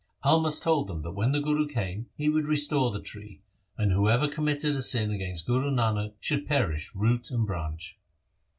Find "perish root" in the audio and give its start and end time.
6.47-7.29